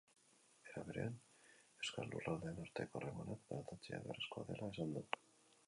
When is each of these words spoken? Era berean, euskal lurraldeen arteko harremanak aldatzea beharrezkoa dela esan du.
Era 0.69 0.79
berean, 0.87 1.19
euskal 1.83 2.09
lurraldeen 2.13 2.63
arteko 2.65 3.01
harremanak 3.03 3.55
aldatzea 3.59 4.03
beharrezkoa 4.07 4.49
dela 4.53 4.75
esan 4.77 4.97
du. 4.99 5.09